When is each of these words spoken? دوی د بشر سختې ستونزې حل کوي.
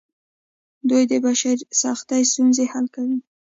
دوی 0.89 1.03
د 1.11 1.13
بشر 1.25 1.57
سختې 1.81 2.19
ستونزې 2.31 2.65
حل 2.71 2.85
کوي. 2.95 3.17